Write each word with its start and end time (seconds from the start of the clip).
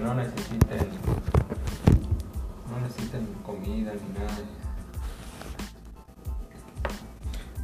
que 0.00 0.06
no 0.06 0.14
necesiten, 0.14 0.88
no 2.70 2.80
necesiten 2.80 3.26
comida 3.44 3.92
ni 3.92 4.18
nada. 4.18 4.38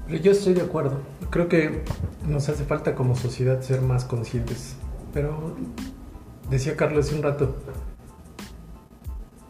Pero 0.07 0.23
yo 0.23 0.33
estoy 0.33 0.55
de 0.55 0.63
acuerdo. 0.63 1.01
Creo 1.31 1.49
que 1.49 1.83
nos 2.27 2.49
hace 2.49 2.65
falta 2.65 2.95
como 2.95 3.17
sociedad 3.17 3.61
ser 3.61 3.81
más 3.83 4.05
conscientes. 4.05 4.77
Pero 5.13 5.57
decía 6.51 6.77
Carlos 6.77 7.07
hace 7.07 7.17
un 7.17 7.23
rato, 7.23 7.57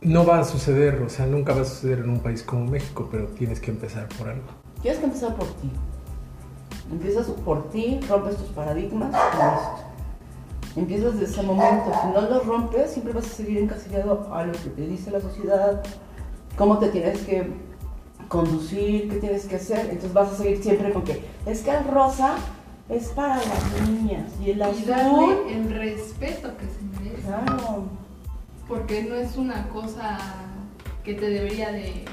no 0.01 0.25
va 0.25 0.39
a 0.39 0.45
suceder, 0.45 1.03
o 1.03 1.09
sea, 1.09 1.27
nunca 1.27 1.53
va 1.53 1.63
a 1.63 1.65
suceder 1.65 2.01
en 2.01 2.11
un 2.11 2.21
país 2.21 2.43
como 2.43 2.67
México, 2.67 3.09
pero 3.11 3.27
tienes 3.27 3.61
que 3.61 3.71
empezar 3.73 4.09
por 4.17 4.29
algo. 4.29 4.47
Tienes 4.81 5.01
que 5.01 5.07
empezar 5.07 5.35
por 5.35 5.49
ti. 5.49 5.71
Empiezas 6.91 7.27
por 7.27 7.69
ti, 7.71 8.01
rompes 8.09 8.37
tus 8.37 8.49
paradigmas 8.51 9.11
con 9.11 9.47
esto. 9.47 9.96
Empiezas 10.77 11.19
desde 11.19 11.33
ese 11.33 11.43
momento. 11.43 11.91
Si 12.03 12.09
no 12.09 12.21
los 12.21 12.47
rompes, 12.47 12.91
siempre 12.91 13.13
vas 13.15 13.27
a 13.27 13.31
seguir 13.31 13.59
encasillado 13.59 14.33
a 14.33 14.45
lo 14.45 14.53
que 14.53 14.69
te 14.71 14.83
dice 14.87 15.11
la 15.11 15.21
sociedad, 15.21 15.83
cómo 16.57 16.79
te 16.79 16.89
tienes 16.89 17.21
que 17.23 17.51
conducir, 18.29 19.09
qué 19.09 19.17
tienes 19.17 19.47
que 19.47 19.57
hacer. 19.57 19.81
Entonces 19.87 20.13
vas 20.13 20.33
a 20.33 20.37
seguir 20.37 20.63
siempre 20.63 20.93
con 20.93 21.03
que 21.03 21.23
es 21.47 21.63
que 21.63 21.71
el 21.71 21.85
rosa 21.89 22.35
es 22.89 23.09
para 23.09 23.37
las 23.37 23.89
niñas 23.89 24.31
y 24.41 24.51
el 24.51 24.59
Y 24.59 24.63
azul. 24.63 24.87
darle 24.87 25.55
el 25.55 25.71
respeto 25.75 26.51
que 26.57 26.67
se 26.67 27.03
merece. 27.03 27.23
Claro. 27.27 27.85
Porque 28.69 29.03
no 29.05 29.15
es 29.15 29.37
una 29.37 29.69
cosa 29.69 30.19
que 31.05 31.15
te 31.15 31.31
debería 31.31 31.73
de 31.73 32.05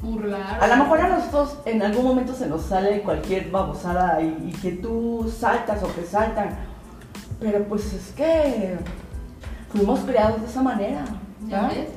burlar. 0.00 0.62
A 0.62 0.66
lo 0.68 0.76
mejor 0.76 1.00
a 1.00 1.08
nosotros 1.08 1.58
en 1.64 1.82
algún 1.82 2.04
momento 2.04 2.32
se 2.32 2.46
nos 2.46 2.62
sale 2.62 3.02
cualquier 3.02 3.50
babosada 3.50 4.22
y, 4.22 4.48
y 4.48 4.52
que 4.60 4.72
tú 4.72 5.30
saltas 5.36 5.82
o 5.82 5.92
que 5.94 6.04
saltan. 6.04 6.56
Pero 7.40 7.64
pues 7.64 7.92
es 7.92 8.12
que 8.16 8.76
fuimos 9.72 10.00
creados 10.00 10.40
de 10.40 10.46
esa 10.46 10.62
manera. 10.62 11.04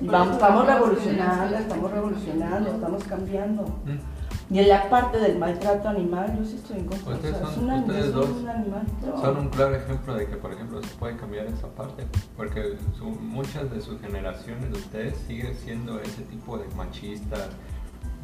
Vamos, 0.02 0.34
estamos 0.36 0.66
revolucionando, 0.68 1.58
estamos 1.58 1.84
van 1.84 1.92
revolucionando, 1.94 2.46
cambiando. 2.46 2.70
estamos 2.76 3.04
cambiando. 3.06 3.64
Mm. 3.86 4.54
Y 4.54 4.60
en 4.60 4.68
la 4.68 4.90
parte 4.90 5.18
del 5.18 5.40
maltrato 5.40 5.88
animal, 5.90 6.38
yo 6.38 6.44
sí 6.46 6.56
estoy 6.58 6.80
en 6.80 6.86
contra. 6.86 7.10
O 7.12 7.16
Ustedes 7.16 7.38
sea, 7.38 7.48
es 7.48 7.54
son- 7.56 7.70
un 7.70 7.80
ustedes 7.80 8.06
es 8.06 8.14
dos 8.14 8.30
un 8.30 8.50
animal. 8.50 8.84
Son 9.22 9.38
un 9.38 9.50
claro 9.50 9.76
ejemplo 9.76 10.14
de 10.14 10.28
que, 10.28 10.36
por 10.36 10.52
ejemplo, 10.54 10.84
se 10.84 10.94
puede 10.96 11.16
cambiar 11.16 11.46
esa 11.48 11.68
parte, 11.70 12.06
porque 12.36 12.78
su- 12.98 13.06
muchas 13.06 13.72
de 13.72 13.82
sus 13.82 14.00
generaciones 14.02 14.70
de 14.72 14.78
ustedes 14.78 15.18
siguen 15.26 15.56
siendo 15.56 16.00
ese 16.02 16.22
tipo 16.24 16.58
de 16.58 16.66
machistas, 16.76 17.48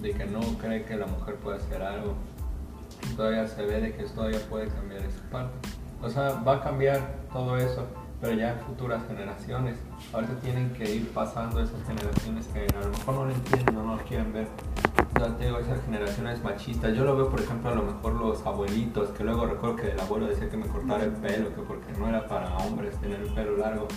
de 0.01 0.11
que 0.11 0.25
no 0.25 0.41
cree 0.61 0.83
que 0.83 0.97
la 0.97 1.07
mujer 1.07 1.35
puede 1.35 1.57
hacer 1.57 1.81
algo. 1.81 2.13
Todavía 3.15 3.47
se 3.47 3.63
ve 3.65 3.79
de 3.81 3.93
que 3.95 4.03
todavía 4.03 4.39
puede 4.49 4.67
cambiar 4.67 5.01
esa 5.01 5.21
parte. 5.31 5.57
O 6.01 6.09
sea, 6.09 6.41
va 6.47 6.55
a 6.55 6.61
cambiar 6.61 7.01
todo 7.33 7.57
eso, 7.57 7.83
pero 8.21 8.33
ya 8.33 8.53
en 8.53 8.59
futuras 8.59 9.01
generaciones. 9.07 9.75
Ahorita 10.13 10.33
tienen 10.35 10.71
que 10.73 10.95
ir 10.95 11.09
pasando 11.11 11.61
esas 11.61 11.81
generaciones 11.85 12.47
que 12.47 12.67
a 12.75 12.81
lo 12.81 12.89
mejor 12.89 13.15
no 13.15 13.25
lo 13.25 13.31
entienden, 13.31 13.75
no 13.75 13.95
lo 13.95 14.03
quieren 14.03 14.33
ver. 14.33 14.47
Digo, 15.39 15.57
esas 15.57 15.83
generaciones 15.83 16.43
machistas. 16.43 16.93
Yo 16.93 17.03
lo 17.03 17.15
veo, 17.15 17.29
por 17.29 17.41
ejemplo, 17.41 17.71
a 17.71 17.75
lo 17.75 17.81
mejor 17.83 18.13
los 18.13 18.45
abuelitos, 18.45 19.09
que 19.09 19.23
luego 19.23 19.47
recuerdo 19.47 19.75
que 19.77 19.91
el 19.91 19.99
abuelo 19.99 20.27
decía 20.27 20.47
que 20.47 20.57
me 20.57 20.67
cortara 20.67 21.03
el 21.03 21.11
pelo, 21.11 21.53
que 21.55 21.61
porque 21.61 21.91
no 21.97 22.07
era 22.07 22.27
para 22.27 22.55
hombres 22.57 22.95
tener 22.97 23.21
el 23.21 23.33
pelo 23.33 23.57
largo. 23.57 23.87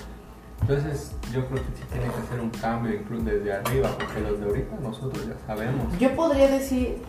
Entonces, 0.63 1.15
yo 1.33 1.45
creo 1.47 1.63
que 1.63 1.77
sí 1.77 1.85
tiene 1.91 2.07
que 2.07 2.21
hacer 2.21 2.41
un 2.41 2.51
cambio, 2.51 2.95
incluso 2.95 3.25
desde 3.25 3.53
arriba, 3.53 3.91
porque 3.99 4.21
los 4.21 4.41
de 4.41 4.47
ahorita 4.47 4.77
nosotros 4.83 5.27
ya 5.27 5.35
sabemos. 5.47 5.99
Yo 5.99 6.15
podría 6.17 6.49
decir, 6.49 7.03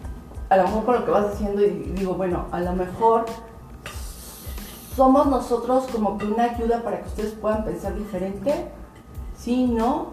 a 0.49 0.57
lo 0.57 0.63
mejor 0.63 0.85
con 0.85 0.95
lo 0.95 1.05
que 1.05 1.11
vas 1.11 1.31
diciendo, 1.31 1.61
y 1.61 1.69
digo, 1.95 2.15
bueno, 2.15 2.47
a 2.51 2.59
lo 2.59 2.73
mejor 2.73 3.25
somos 5.01 5.25
nosotros 5.25 5.85
como 5.91 6.15
que 6.19 6.25
una 6.27 6.43
ayuda 6.43 6.83
para 6.83 7.01
que 7.01 7.07
ustedes 7.07 7.31
puedan 7.33 7.65
pensar 7.65 7.95
diferente, 7.95 8.53
sí, 9.35 9.65
no, 9.65 10.09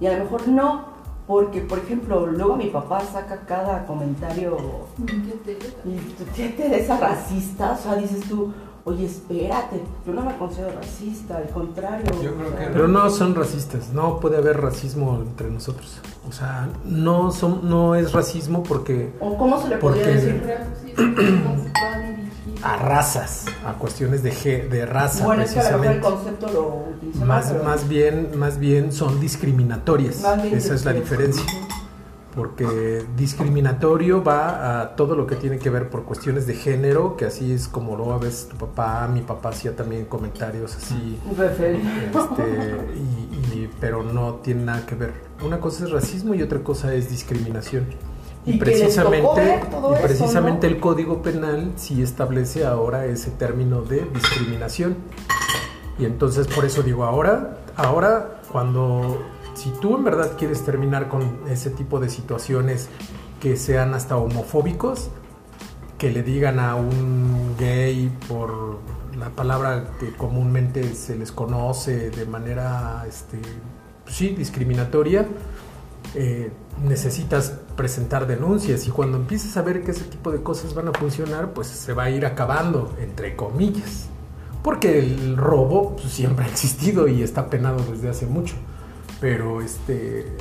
y 0.00 0.06
a 0.06 0.16
lo 0.16 0.22
mejor 0.24 0.46
no, 0.46 0.84
porque 1.26 1.62
por 1.62 1.78
ejemplo, 1.78 2.26
luego 2.26 2.54
mi 2.56 2.66
papá 2.66 3.00
saca 3.00 3.40
cada 3.44 3.86
comentario 3.86 4.56
¿Qué 5.04 5.32
te- 5.44 5.58
y 5.84 5.96
tú 6.16 6.24
te 6.36 6.48
te 6.50 6.80
esa 6.80 6.96
racista, 6.98 7.72
o 7.72 7.82
sea, 7.82 7.96
dices 7.96 8.20
tú, 8.28 8.52
oye, 8.84 9.06
espérate, 9.06 9.82
yo 10.06 10.12
no 10.12 10.22
me 10.22 10.36
considero 10.38 10.70
racista, 10.76 11.36
al 11.38 11.48
contrario. 11.48 12.06
Yo 12.22 12.34
creo 12.36 12.48
o 12.48 12.50
sea, 12.52 12.58
que 12.68 12.72
Pero 12.72 12.86
no 12.88 13.10
son 13.10 13.34
racistas, 13.34 13.92
no 13.92 14.20
puede 14.20 14.36
haber 14.38 14.60
racismo 14.60 15.18
entre 15.22 15.50
nosotros. 15.50 15.98
O 16.28 16.32
sea, 16.32 16.68
no, 16.84 17.32
son, 17.32 17.68
no 17.68 17.94
es 17.96 18.12
racismo 18.12 18.62
porque 18.62 19.12
¿O 19.20 19.36
cómo 19.36 19.60
se 19.60 19.68
le 19.70 19.76
podría 19.78 20.04
Porque- 20.04 20.14
decir? 20.14 20.42
a 22.62 22.76
razas, 22.76 23.46
a 23.64 23.74
cuestiones 23.74 24.22
de, 24.22 24.32
ge- 24.32 24.68
de 24.68 24.84
raza 24.86 25.24
Bueno, 25.24 25.42
es 25.42 25.52
que 25.52 25.60
a 25.60 25.70
lo 25.72 25.78
mejor 25.78 25.94
el 25.96 26.00
precisamente. 26.00 26.38
concepto 26.38 26.52
lo 26.52 26.94
utiliza 26.96 27.24
Más, 27.24 27.46
pero- 27.52 27.64
más, 27.64 27.88
bien, 27.88 28.30
más 28.38 28.58
bien 28.58 28.92
son 28.92 29.18
discriminatorias. 29.20 30.22
Bien 30.42 30.54
Esa 30.56 30.74
es 30.74 30.84
la 30.84 30.92
diferencia. 30.92 31.44
Porque 32.34 33.04
discriminatorio 33.16 34.22
va 34.22 34.80
a 34.82 34.94
todo 34.94 35.16
lo 35.16 35.26
que 35.26 35.34
tiene 35.34 35.58
que 35.58 35.68
ver 35.68 35.90
por 35.90 36.04
cuestiones 36.04 36.46
de 36.46 36.54
género, 36.54 37.16
que 37.16 37.24
así 37.24 37.52
es 37.52 37.66
como 37.66 37.96
lo 37.96 38.16
ves 38.20 38.46
tu 38.48 38.56
papá, 38.56 39.08
mi 39.12 39.22
papá 39.22 39.48
hacía 39.48 39.74
también 39.74 40.04
comentarios 40.04 40.76
así. 40.76 41.18
Este, 41.32 41.80
y, 42.94 43.52
y- 43.58 43.70
pero 43.80 44.04
no 44.04 44.34
tiene 44.36 44.62
nada 44.64 44.86
que 44.86 44.94
ver. 44.94 45.12
Una 45.44 45.58
cosa 45.58 45.84
es 45.84 45.90
racismo 45.90 46.32
y 46.34 46.42
otra 46.42 46.60
cosa 46.60 46.94
es 46.94 47.10
discriminación. 47.10 47.86
Y, 48.46 48.58
precisamente, 48.58 49.62
todo 49.70 49.92
y 49.92 49.94
eso, 49.94 50.02
precisamente 50.02 50.68
¿no? 50.68 50.74
el 50.74 50.80
Código 50.80 51.22
Penal 51.22 51.72
sí 51.76 52.02
establece 52.02 52.64
ahora 52.64 53.04
ese 53.04 53.30
término 53.30 53.82
de 53.82 54.06
discriminación. 54.14 54.96
Y 55.98 56.06
entonces 56.06 56.46
por 56.46 56.64
eso 56.64 56.82
digo, 56.82 57.04
ahora, 57.04 57.58
ahora 57.76 58.40
cuando, 58.50 59.22
si 59.54 59.70
tú 59.80 59.96
en 59.96 60.04
verdad 60.04 60.32
quieres 60.38 60.64
terminar 60.64 61.08
con 61.08 61.40
ese 61.50 61.70
tipo 61.70 62.00
de 62.00 62.08
situaciones 62.08 62.88
que 63.40 63.56
sean 63.56 63.92
hasta 63.92 64.16
homofóbicos, 64.16 65.10
que 65.98 66.10
le 66.10 66.22
digan 66.22 66.58
a 66.58 66.76
un 66.76 67.54
gay 67.58 68.10
por 68.26 68.78
la 69.18 69.28
palabra 69.28 69.84
que 70.00 70.12
comúnmente 70.12 70.94
se 70.94 71.16
les 71.16 71.30
conoce 71.30 72.10
de 72.10 72.24
manera, 72.24 73.04
este, 73.06 73.38
pues 74.04 74.16
sí, 74.16 74.28
discriminatoria, 74.30 75.26
eh, 76.14 76.50
necesitas 76.82 77.54
presentar 77.76 78.26
denuncias 78.26 78.86
y 78.86 78.90
cuando 78.90 79.18
empieces 79.18 79.56
a 79.56 79.62
ver 79.62 79.84
que 79.84 79.92
ese 79.92 80.04
tipo 80.04 80.30
de 80.30 80.42
cosas 80.42 80.74
van 80.74 80.88
a 80.88 80.92
funcionar, 80.92 81.52
pues 81.52 81.68
se 81.68 81.92
va 81.92 82.04
a 82.04 82.10
ir 82.10 82.26
acabando, 82.26 82.94
entre 83.00 83.36
comillas. 83.36 84.06
Porque 84.62 84.98
el 84.98 85.36
robo 85.36 85.96
pues, 85.96 86.12
siempre 86.12 86.44
ha 86.44 86.48
existido 86.48 87.08
y 87.08 87.22
está 87.22 87.48
penado 87.48 87.82
desde 87.90 88.10
hace 88.10 88.26
mucho. 88.26 88.54
Pero 89.20 89.60
este 89.60 90.36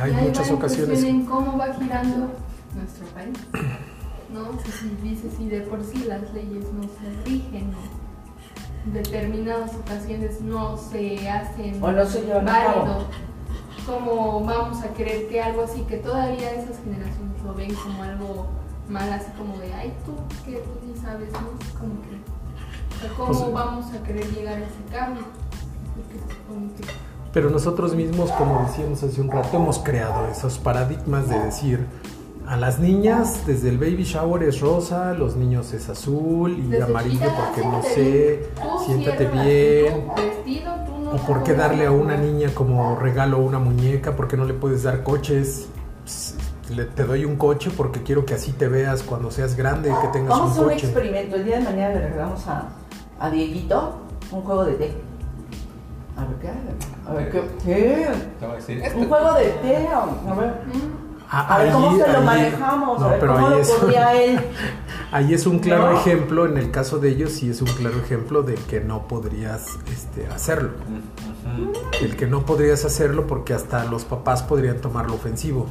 hay 0.00 0.12
muchas 0.12 0.48
en 0.48 0.54
ocasiones. 0.54 1.02
en 1.02 1.24
cómo 1.24 1.56
va 1.56 1.72
girando 1.74 2.30
nuestro 2.74 3.06
país. 3.14 3.38
¿No? 4.32 4.58
Si, 4.64 4.72
si 4.72 5.08
dices 5.08 5.32
si 5.38 5.48
de 5.48 5.60
por 5.60 5.82
sí 5.84 6.04
las 6.08 6.32
leyes 6.34 6.64
no 6.72 6.82
se 6.82 7.30
rigen, 7.30 7.70
¿no? 7.70 8.04
determinadas 8.92 9.74
ocasiones 9.76 10.40
no 10.40 10.76
se 10.76 11.28
hacen 11.28 11.82
O 11.82 11.90
no 11.90 12.04
se 12.04 12.22
llevan 12.22 12.48
a 12.48 12.52
cabo. 12.52 12.80
válido. 12.80 13.06
¿Cómo 13.86 14.42
vamos 14.44 14.82
a 14.82 14.88
creer 14.88 15.28
que 15.28 15.40
algo 15.42 15.62
así, 15.62 15.82
que 15.82 15.98
todavía 15.98 16.52
esas 16.52 16.78
generaciones 16.82 17.42
lo 17.44 17.54
ven 17.54 17.74
como 17.74 18.02
algo 18.02 18.46
mal, 18.88 19.12
así 19.12 19.30
como 19.36 19.58
de, 19.58 19.72
ay, 19.74 19.92
tú, 20.06 20.12
que 20.44 20.58
tú 20.58 20.70
ni 20.86 20.96
sabes, 20.98 21.30
¿no? 21.32 21.40
Como 21.78 22.00
que, 22.02 22.16
o 22.96 23.00
sea, 23.00 23.10
¿cómo 23.16 23.28
Pues- 23.40 23.52
vamos 23.52 23.86
a 23.92 24.02
querer 24.02 24.26
llegar 24.32 24.54
a 24.54 24.58
ese 24.60 24.84
cambio? 24.90 25.22
Que 25.94 26.84
Pero 27.32 27.50
nosotros 27.50 27.94
mismos, 27.94 28.30
como 28.32 28.62
decíamos 28.66 29.02
hace 29.02 29.20
un 29.20 29.30
rato, 29.30 29.56
hemos 29.56 29.78
creado 29.78 30.28
esos 30.28 30.58
paradigmas 30.58 31.28
de 31.28 31.38
decir 31.40 31.86
a 32.46 32.56
las 32.56 32.78
niñas 32.78 33.46
desde 33.46 33.68
el 33.70 33.78
baby 33.78 34.04
shower 34.04 34.42
es 34.42 34.60
rosa, 34.60 35.12
los 35.14 35.36
niños 35.36 35.72
es 35.72 35.88
azul 35.88 36.52
y 36.58 36.62
Desde 36.62 36.84
amarillo 36.84 37.30
porque 37.36 37.66
no 37.66 37.82
sé, 37.82 38.48
siéntate 38.86 39.26
bien. 39.28 40.08
vestido, 40.16 40.74
O 41.14 41.26
por 41.26 41.42
qué 41.44 41.54
darle 41.54 41.86
a 41.86 41.92
una 41.92 42.16
niña 42.16 42.48
como 42.54 42.96
regalo 42.96 43.38
una 43.38 43.58
muñeca, 43.58 44.16
porque 44.16 44.36
no 44.36 44.44
le 44.44 44.54
puedes 44.54 44.82
dar 44.82 45.02
coches. 45.02 45.68
Pss, 46.04 46.34
le- 46.74 46.84
te 46.86 47.04
doy 47.04 47.24
un 47.24 47.36
coche 47.36 47.70
porque 47.76 48.02
quiero 48.02 48.24
que 48.24 48.34
así 48.34 48.52
te 48.52 48.68
veas 48.68 49.02
cuando 49.02 49.30
seas 49.30 49.54
grande, 49.56 49.90
que 50.02 50.08
tengas 50.08 50.30
Vamos 50.30 50.40
a 50.40 50.44
un 50.44 50.50
hacer 50.50 50.62
un 50.64 50.68
coche. 50.70 50.86
experimento. 50.86 51.36
El 51.36 51.44
día 51.44 51.58
de 51.58 51.64
mañana 51.64 51.94
le 51.94 52.00
regalamos 52.08 52.46
a, 52.48 52.68
a 53.20 53.30
Dieguito 53.30 54.00
un 54.32 54.40
juego 54.42 54.64
de 54.64 54.72
té. 54.74 54.94
A 56.16 56.24
ver 56.24 56.36
qué. 56.40 56.48
A 57.08 57.12
ver 57.12 57.30
qué. 57.30 57.42
¿Qué? 57.64 58.08
Te 58.40 58.46
voy 58.46 58.54
a 58.54 58.56
decir, 58.58 58.78
este 58.82 58.98
Un 58.98 59.08
juego 59.08 59.32
de 59.34 59.44
té. 59.50 59.88
A 59.88 60.34
ver. 60.34 60.62
Mm, 60.66 61.03
A 61.40 61.58
ver 61.58 61.72
cómo 61.72 61.90
ahí- 61.90 61.96
se 62.00 62.12
lo 62.12 62.18
ahí- 62.18 62.24
manejamos. 62.24 63.00
no, 63.00 63.06
a 63.06 63.10
ver 63.10 63.20
pero 63.20 63.34
cómo 63.34 63.46
ahí 63.46 63.52
lo 63.54 63.58
es- 63.60 63.70
él. 64.14 64.40
Ahí 65.12 65.32
es 65.32 65.46
un 65.46 65.60
claro 65.60 65.92
No. 65.92 66.00
ejemplo, 66.00 66.44
en 66.44 66.58
el 66.58 66.72
caso 66.72 66.98
de 66.98 67.08
ellos 67.10 67.30
sí 67.30 67.48
es 67.48 67.62
un 67.62 67.68
claro 67.68 67.96
ejemplo 68.00 68.42
de 68.42 68.54
que 68.56 68.80
no 68.80 69.06
podrías 69.06 69.66
este, 69.92 70.26
hacerlo. 70.26 70.70
El 72.00 72.16
que 72.16 72.26
no 72.26 72.44
podrías 72.44 72.84
hacerlo 72.84 73.24
porque 73.28 73.54
hasta 73.54 73.84
los 73.84 74.04
papás 74.04 74.42
podrían 74.42 74.80
tomarlo 74.80 75.14
ofensivo. 75.14 75.66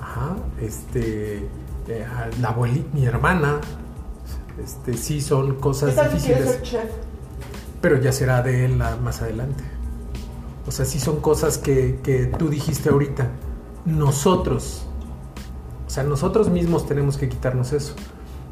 Ajá, 0.00 0.36
este, 0.60 1.48
eh, 1.88 2.06
la 2.40 2.50
abuelita, 2.50 2.88
mi 2.92 3.04
hermana, 3.04 3.56
este, 4.62 4.94
sí 4.96 5.20
son 5.20 5.54
¿Qué 5.56 5.60
cosas 5.60 5.94
tal 5.96 6.10
difíciles. 6.12 6.48
ser 6.50 6.62
chef? 6.62 6.84
pero 7.80 7.98
ya 8.00 8.12
será 8.12 8.42
de 8.42 8.64
él 8.64 8.76
más 9.02 9.22
adelante. 9.22 9.64
O 10.68 10.70
sea, 10.70 10.84
sí 10.84 11.00
son 11.00 11.20
cosas 11.20 11.58
que, 11.58 11.98
que 12.04 12.26
tú 12.26 12.48
dijiste 12.48 12.90
ahorita. 12.90 13.26
Nosotros, 13.86 14.84
o 15.86 15.90
sea, 15.90 16.02
nosotros 16.02 16.50
mismos 16.50 16.86
tenemos 16.86 17.16
que 17.16 17.28
quitarnos 17.28 17.72
eso. 17.72 17.94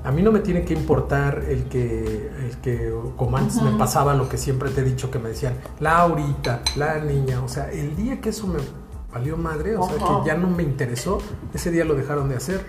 A 0.04 0.12
mí 0.12 0.22
no 0.22 0.30
me 0.30 0.40
tiene 0.40 0.64
que 0.64 0.74
importar 0.74 1.44
el 1.48 1.64
que, 1.64 2.30
el 2.38 2.58
que 2.58 2.94
como 3.16 3.36
antes 3.36 3.60
me 3.62 3.72
pasaba 3.72 4.14
lo 4.14 4.28
que 4.28 4.36
siempre 4.36 4.70
te 4.70 4.82
he 4.82 4.84
dicho 4.84 5.10
que 5.10 5.18
me 5.18 5.30
decían, 5.30 5.54
Laurita, 5.80 6.62
la 6.76 6.98
niña. 6.98 7.42
O 7.42 7.48
sea, 7.48 7.70
el 7.72 7.96
día 7.96 8.20
que 8.20 8.28
eso 8.28 8.46
me 8.46 8.60
valió 9.12 9.36
madre, 9.36 9.76
o 9.76 9.88
sea, 9.88 9.96
que 9.96 10.26
ya 10.26 10.36
no 10.36 10.48
me 10.48 10.62
interesó, 10.62 11.18
ese 11.52 11.70
día 11.70 11.84
lo 11.84 11.94
dejaron 11.94 12.28
de 12.28 12.36
hacer. 12.36 12.64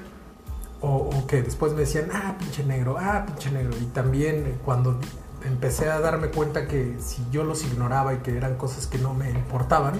O, 0.82 1.10
o 1.10 1.28
que 1.28 1.42
después 1.42 1.74
me 1.74 1.82
decían, 1.82 2.10
ah, 2.14 2.36
pinche 2.40 2.64
negro, 2.64 2.96
ah, 3.00 3.26
pinche 3.26 3.52
negro. 3.52 3.76
Y 3.82 3.86
también 3.86 4.46
eh, 4.48 4.58
cuando 4.64 5.00
empecé 5.46 5.90
a 5.90 6.00
darme 6.00 6.30
cuenta 6.30 6.68
que 6.68 6.96
si 7.00 7.24
yo 7.32 7.44
los 7.44 7.64
ignoraba 7.64 8.14
y 8.14 8.18
que 8.18 8.36
eran 8.36 8.56
cosas 8.56 8.88
que 8.88 8.98
no 8.98 9.14
me 9.14 9.30
importaban, 9.30 9.94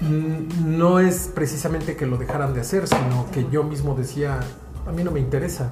no 0.00 0.98
es 1.00 1.30
precisamente 1.34 1.96
que 1.96 2.06
lo 2.06 2.16
dejaran 2.16 2.54
de 2.54 2.60
hacer, 2.60 2.86
sino 2.88 3.26
que 3.32 3.46
yo 3.50 3.62
mismo 3.64 3.94
decía, 3.94 4.40
a 4.86 4.92
mí 4.92 5.04
no 5.04 5.10
me 5.10 5.20
interesa. 5.20 5.68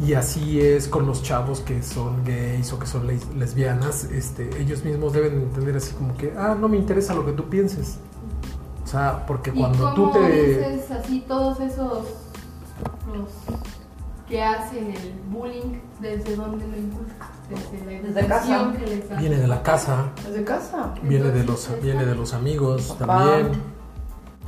Y 0.00 0.14
así 0.14 0.60
es 0.60 0.86
con 0.86 1.06
los 1.06 1.24
chavos 1.24 1.60
que 1.60 1.82
son 1.82 2.24
gays 2.24 2.72
o 2.72 2.78
que 2.78 2.86
son 2.86 3.06
les- 3.08 3.26
lesbianas, 3.34 4.04
este, 4.04 4.48
ellos 4.60 4.84
mismos 4.84 5.12
deben 5.12 5.34
entender 5.42 5.76
así 5.76 5.92
como 5.94 6.16
que, 6.16 6.32
ah, 6.36 6.56
no 6.58 6.68
me 6.68 6.76
interesa 6.76 7.14
lo 7.14 7.26
que 7.26 7.32
tú 7.32 7.48
pienses. 7.48 7.98
O 8.84 8.86
sea, 8.86 9.26
porque 9.26 9.50
¿Y 9.50 9.54
cuando 9.58 9.92
cómo 9.94 10.12
tú 10.12 10.12
te... 10.12 10.30
dices 10.30 10.90
así 10.92 11.24
todos 11.26 11.58
esos 11.60 12.04
los 13.12 13.30
que 14.28 14.42
hacen 14.42 14.92
el 14.92 15.14
bullying 15.30 15.80
desde 16.00 16.36
dónde 16.36 16.64
lo? 16.66 16.76
Desde 17.48 18.26
casa. 18.26 18.72
Viene 19.18 19.36
de 19.38 19.46
la 19.48 19.62
casa, 19.62 20.10
Desde 20.26 20.44
casa. 20.44 20.94
viene 21.02 21.26
de 21.30 21.44
los, 21.44 21.64
Entonces, 21.66 21.82
viene 21.82 22.04
de 22.06 22.14
los 22.14 22.34
amigos 22.34 22.94
Papá. 22.98 23.24
también. 23.24 23.52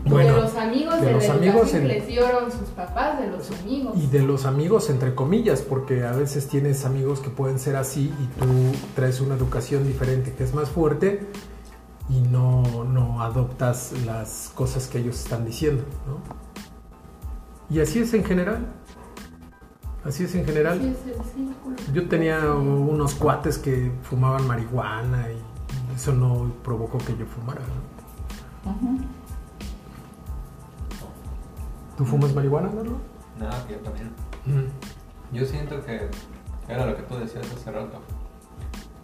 de 0.05 0.11
Bueno, 0.11 0.37
los 0.39 0.55
amigos 0.57 0.99
de 1.01 1.07
de, 1.09 1.13
los 1.13 1.29
la 1.29 1.35
amigos 1.35 1.75
en- 1.75 1.89
les 1.89 2.07
dieron 2.07 2.51
sus 2.51 2.69
papás, 2.71 3.21
de 3.21 3.27
los 3.29 3.51
amigos. 3.61 3.93
y 3.97 4.07
de 4.07 4.21
los 4.23 4.47
amigos 4.47 4.89
entre 4.89 5.15
comillas, 5.15 5.61
porque 5.61 6.05
a 6.05 6.13
veces 6.13 6.49
tienes 6.49 6.87
amigos 6.87 7.21
que 7.21 7.29
pueden 7.29 7.59
ser 7.59 7.77
así 7.77 8.13
y 8.19 8.27
tú 8.41 8.47
traes 8.95 9.21
una 9.21 9.35
educación 9.35 9.87
diferente 9.87 10.33
que 10.33 10.45
es 10.45 10.55
más 10.55 10.71
fuerte 10.71 11.27
y 12.09 12.21
no, 12.23 12.63
no 12.85 13.23
adoptas 13.23 13.93
las 14.07 14.51
cosas 14.55 14.87
que 14.89 14.99
ellos 15.01 15.19
están 15.23 15.45
diciendo, 15.45 15.85
¿no? 16.07 16.17
Y 17.75 17.81
así 17.81 17.99
es 18.01 18.13
en 18.15 18.25
general. 18.25 18.67
Así 20.05 20.25
es 20.25 20.35
en 20.35 20.45
general. 20.45 20.79
Así 20.79 20.89
es 20.89 21.07
el 21.07 21.25
círculo. 21.25 21.77
Yo 21.93 22.09
tenía 22.09 22.53
unos 22.55 23.15
cuates 23.15 23.59
que 23.59 23.93
fumaban 24.03 24.47
marihuana 24.47 25.27
y 25.31 25.95
eso 25.95 26.13
no 26.13 26.53
provocó 26.65 26.99
que 26.99 27.17
yo 27.17 27.27
fumara. 27.27 27.61
¿no? 28.65 28.81
¿Tú 31.97 32.05
fumas 32.05 32.35
marihuana, 32.35 32.71
Carlos? 32.71 32.97
Nada, 33.39 33.67
que 33.67 33.75
yo 33.75 33.81
también. 33.81 34.09
Mm. 34.47 35.37
Yo 35.37 35.45
siento 35.45 35.85
que 35.85 36.09
era 36.69 36.87
lo 36.87 36.97
que 36.97 37.03
tú 37.03 37.17
decías 37.17 37.47
hace 37.55 37.71
rato. 37.71 38.01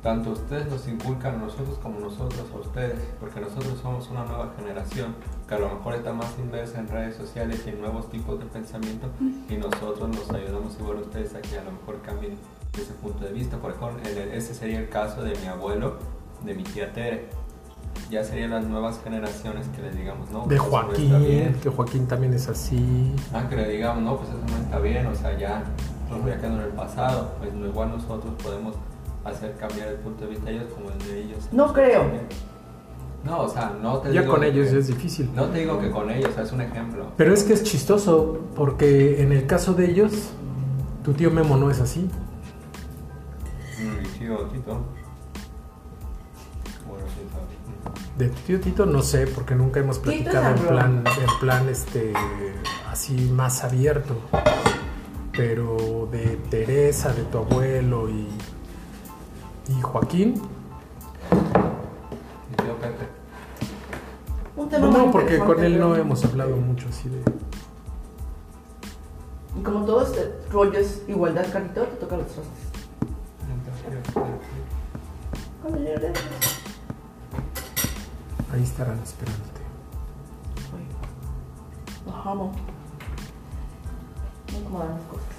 Tanto 0.06 0.31
ustedes 0.31 0.70
nos 0.70 0.87
inculcan 0.87 1.35
a 1.35 1.38
nosotros 1.38 1.79
como 1.82 1.99
nosotros 1.99 2.44
a 2.55 2.58
ustedes, 2.61 2.94
porque 3.19 3.41
nosotros 3.41 3.76
somos 3.82 4.08
una 4.08 4.25
nueva 4.25 4.53
generación 4.56 5.17
que 5.49 5.55
a 5.56 5.58
lo 5.58 5.69
mejor 5.69 5.94
está 5.94 6.12
más 6.12 6.32
inversa 6.38 6.79
en 6.79 6.87
redes 6.87 7.17
sociales 7.17 7.64
y 7.67 7.70
en 7.70 7.81
nuevos 7.81 8.08
tipos 8.08 8.38
de 8.38 8.44
pensamiento 8.44 9.08
y 9.49 9.56
nosotros 9.56 10.08
nos 10.08 10.31
ayudamos 10.31 10.76
igual 10.79 10.99
a 10.99 11.00
ustedes 11.00 11.35
a 11.35 11.41
que 11.41 11.58
a 11.58 11.64
lo 11.64 11.73
mejor 11.73 12.00
cambien 12.03 12.35
ese 12.75 12.93
punto 12.93 13.25
de 13.25 13.32
vista. 13.32 13.56
Por 13.56 13.73
ejemplo, 13.73 13.99
ese 14.32 14.55
sería 14.55 14.79
el 14.79 14.88
caso 14.88 15.25
de 15.25 15.37
mi 15.41 15.49
abuelo, 15.49 15.97
de 16.44 16.55
mi 16.55 16.62
tía 16.62 16.93
Tere. 16.93 17.26
Ya 18.08 18.23
serían 18.23 18.50
las 18.50 18.64
nuevas 18.64 19.00
generaciones 19.03 19.67
que 19.75 19.82
les 19.82 19.97
digamos, 19.97 20.31
no, 20.31 20.47
De 20.47 20.56
pues 20.56 20.61
no 20.61 20.64
está 20.67 20.87
Joaquín, 20.87 21.26
bien. 21.26 21.55
que 21.61 21.69
Joaquín 21.69 22.06
también 22.06 22.32
es 22.32 22.49
así. 22.49 23.12
Ah, 23.35 23.49
que 23.49 23.56
le 23.56 23.69
digamos, 23.70 24.05
no, 24.05 24.19
pues 24.19 24.29
eso 24.29 24.38
no 24.49 24.56
está 24.56 24.79
bien, 24.79 25.05
o 25.08 25.14
sea, 25.17 25.37
ya, 25.37 25.64
nosotros 26.08 26.31
ya 26.32 26.41
quedó 26.41 26.55
en 26.55 26.61
el 26.61 26.69
pasado, 26.69 27.32
pues 27.41 27.53
no, 27.53 27.67
igual 27.67 27.88
nosotros 27.88 28.32
podemos 28.41 28.76
hacer 29.26 29.55
cambiar 29.56 29.88
el 29.88 29.96
punto 29.96 30.25
de 30.25 30.31
vista 30.31 30.46
de 30.46 30.56
ellos 30.56 30.73
como 30.75 30.90
el 30.90 30.99
de 30.99 31.20
ellos. 31.23 31.49
No 31.52 31.73
creo. 31.73 32.05
No, 33.25 33.40
o 33.40 33.49
sea, 33.49 33.76
no 33.82 33.99
te 33.99 34.12
Ya 34.12 34.20
digo 34.20 34.32
con 34.34 34.43
que- 34.43 34.49
ellos 34.49 34.69
es 34.69 34.87
difícil. 34.87 35.28
No 35.34 35.46
te 35.46 35.58
digo 35.58 35.81
que 35.81 35.90
con 35.90 36.11
ellos, 36.11 36.31
o 36.31 36.34
sea, 36.34 36.44
es 36.44 36.52
un 36.52 36.61
ejemplo. 36.61 37.06
Pero 37.17 37.34
es 37.34 37.43
que 37.43 37.55
es 37.55 37.64
chistoso, 37.64 38.38
porque 38.55 39.20
en 39.23 39.32
el 39.32 39.46
caso 39.46 39.75
de 39.75 39.90
ellos, 39.90 40.12
tu 41.05 41.12
tío 41.12 41.31
Memo 41.31 41.56
no 41.56 41.70
es 41.70 41.81
así. 41.81 42.08
Mm, 43.78 44.00
Mi 44.02 44.08
tío 44.19 44.37
Tito. 44.46 44.73
Bueno, 46.88 47.05
sí, 47.08 47.20
sabe. 47.32 48.17
De 48.17 48.29
tu 48.29 48.40
tío 48.46 48.61
Tito 48.61 48.87
no 48.87 49.02
sé, 49.02 49.26
porque 49.26 49.55
nunca 49.56 49.81
hemos 49.81 49.99
platicado 49.99 50.55
en 50.56 50.62
plan, 50.62 51.05
en 51.06 51.38
plan 51.40 51.69
este, 51.69 52.12
así 52.90 53.31
más 53.34 53.64
abierto. 53.64 54.14
Pero 55.37 56.08
de 56.11 56.38
Teresa, 56.49 57.12
de 57.12 57.22
tu 57.25 57.38
abuelo 57.38 58.08
y, 58.08 58.26
y 59.68 59.80
Joaquín, 59.80 60.34
Mi 62.50 62.56
tío 62.56 62.76
Pepe. 62.76 63.08
Un 64.56 64.68
tema 64.68 64.86
no, 64.86 64.98
muy 64.98 65.12
porque 65.12 65.38
con 65.38 65.62
él 65.62 65.78
no 65.78 65.96
hemos 65.96 66.24
hablado 66.24 66.56
mucho 66.56 66.88
así 66.88 67.08
de... 67.08 67.20
Y 69.58 69.62
como 69.62 69.84
todo 69.84 70.02
este 70.02 70.38
rollo 70.50 70.78
es 70.78 71.02
igualdad, 71.08 71.46
Carlito, 71.52 71.82
te 71.82 71.96
toca 71.96 72.16
los 72.16 72.26
trastes. 72.26 72.66
Ahí 78.52 78.62
estarán 78.62 78.98
esperándote. 79.02 79.60
Los 82.06 82.26
amo. 82.26 82.52
Cómodas 84.64 84.90
las 84.90 85.02
cosas. 85.02 85.35